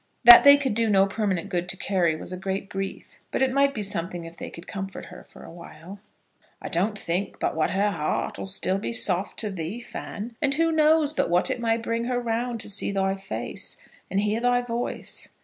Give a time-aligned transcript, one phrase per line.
[0.23, 3.17] That they could do no permanent good to Carry was a great grief.
[3.29, 5.99] But it might be something if they could comfort her for awhile.
[6.59, 10.55] "I don't think but what her heart 'll still be soft to thee, Fan; and
[10.55, 13.77] who knows but what it may bring her round to see thy face,
[14.09, 15.29] and hear thy voice."